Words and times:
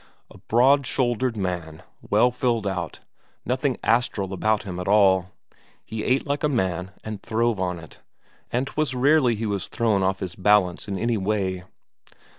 A 0.31 0.39
broad 0.39 0.87
shouldered 0.87 1.37
man, 1.37 1.83
well 2.01 2.31
filled 2.31 2.65
out, 2.65 3.01
nothing 3.45 3.77
astral 3.83 4.33
about 4.33 4.63
him 4.63 4.79
at 4.79 4.87
all; 4.87 5.29
he 5.85 6.03
ate 6.03 6.25
like 6.25 6.43
a 6.43 6.49
man 6.49 6.89
and 7.03 7.21
throve 7.21 7.59
on 7.59 7.77
it, 7.77 7.99
and 8.51 8.65
'twas 8.65 8.95
rarely 8.95 9.35
he 9.35 9.45
was 9.45 9.67
thrown 9.67 10.01
off 10.01 10.19
his 10.21 10.35
balance 10.35 10.87
in 10.87 10.97
any 10.97 11.17
way. 11.17 11.65